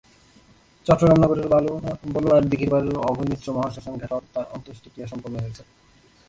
চট্টগ্রাম 0.85 1.17
নগরের 1.23 1.47
বলুয়ার 2.13 2.43
দীঘির 2.49 2.69
পাড়ের 2.71 2.95
অভয়মিত্র 3.09 3.47
মহাশ্মশান 3.57 3.95
ঘাটে 4.01 4.15
তাঁর 4.33 4.45
অন্ত্যেষ্টিক্রিয়া 4.55 5.11
সম্পন্ন 5.11 5.35
হয়েছে। 5.43 5.63